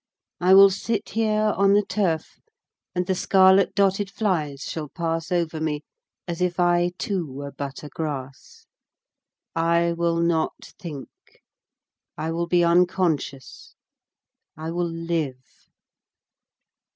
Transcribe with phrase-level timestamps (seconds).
[0.39, 2.39] I will sit here on the turf
[2.95, 5.83] and the scarlet dotted flies shall pass over me,
[6.27, 8.65] as if I too were but a grass.
[9.55, 11.09] I will not think,
[12.17, 13.75] I will be unconscious,
[14.57, 15.69] I will live.